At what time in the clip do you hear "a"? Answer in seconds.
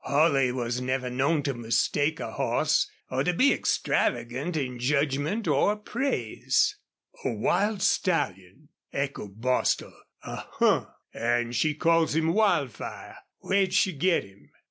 2.19-2.31, 7.23-7.29, 10.23-10.37